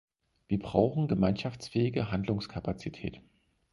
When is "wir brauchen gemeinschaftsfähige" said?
0.47-2.09